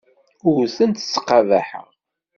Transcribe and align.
Ur 0.49 0.61
tent-ttqabaḥeɣ. 0.75 1.87